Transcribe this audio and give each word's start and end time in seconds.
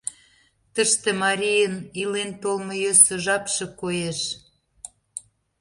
Тыште 0.73 1.09
марийын 1.21 1.75
илен-толмо 2.01 2.73
йӧсӧ 2.83 3.15
жапше 3.25 3.65
коеш... 3.79 4.19